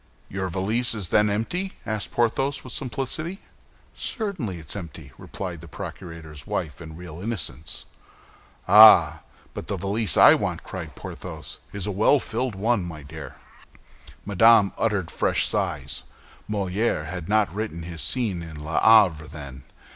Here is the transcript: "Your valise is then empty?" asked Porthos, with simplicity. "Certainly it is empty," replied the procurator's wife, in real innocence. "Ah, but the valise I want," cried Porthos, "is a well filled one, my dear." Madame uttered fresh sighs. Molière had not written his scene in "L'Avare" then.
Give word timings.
"Your 0.29 0.49
valise 0.49 0.95
is 0.95 1.09
then 1.09 1.29
empty?" 1.29 1.73
asked 1.85 2.09
Porthos, 2.11 2.63
with 2.63 2.73
simplicity. 2.73 3.39
"Certainly 3.93 4.57
it 4.57 4.69
is 4.71 4.75
empty," 4.75 5.11
replied 5.15 5.61
the 5.61 5.67
procurator's 5.67 6.47
wife, 6.47 6.81
in 6.81 6.95
real 6.95 7.21
innocence. 7.21 7.85
"Ah, 8.67 9.21
but 9.53 9.67
the 9.67 9.77
valise 9.77 10.17
I 10.17 10.33
want," 10.33 10.63
cried 10.63 10.95
Porthos, 10.95 11.59
"is 11.71 11.85
a 11.85 11.91
well 11.91 12.17
filled 12.17 12.55
one, 12.55 12.83
my 12.83 13.03
dear." 13.03 13.35
Madame 14.25 14.71
uttered 14.75 15.11
fresh 15.11 15.45
sighs. 15.45 16.01
Molière 16.49 17.05
had 17.05 17.29
not 17.29 17.53
written 17.53 17.83
his 17.83 18.01
scene 18.01 18.41
in 18.41 18.59
"L'Avare" 18.65 19.27
then. 19.29 19.61